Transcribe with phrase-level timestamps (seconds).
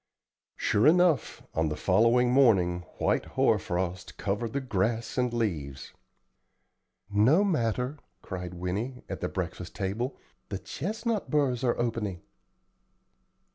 [0.55, 5.93] Sure enough, on the following morning white hoar frost covered the grass and leaves.
[7.07, 10.17] "No matter," cried Winnie, at the breakfast table;
[10.49, 12.23] "the chestnut burrs are opening."